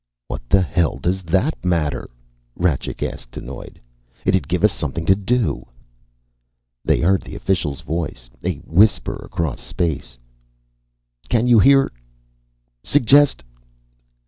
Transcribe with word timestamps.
"What 0.29 0.41
the 0.49 0.63
hell 0.63 0.97
does 0.97 1.21
that 1.21 1.63
matter?" 1.63 2.09
Rajcik 2.55 3.03
asked, 3.03 3.37
annoyed. 3.37 3.79
"It'd 4.25 4.47
give 4.47 4.63
us 4.63 4.71
something 4.73 5.05
to 5.05 5.13
do." 5.13 5.67
They 6.83 7.01
heard 7.01 7.21
the 7.21 7.35
official's 7.35 7.81
voice, 7.81 8.27
a 8.43 8.55
whisper 8.65 9.17
across 9.23 9.61
space. 9.61 10.17
"Can 11.29 11.45
you 11.45 11.59
hear... 11.59 11.91
Suggest 12.83 13.43